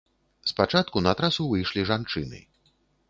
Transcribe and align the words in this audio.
Спачатку 0.51 1.03
на 1.07 1.13
трасу 1.19 1.45
выйшлі 1.51 1.85
жанчыны. 1.91 2.39